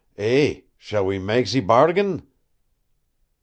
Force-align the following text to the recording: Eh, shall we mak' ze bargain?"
Eh, 0.17 0.61
shall 0.77 1.05
we 1.05 1.19
mak' 1.19 1.45
ze 1.45 1.59
bargain?" 1.59 2.25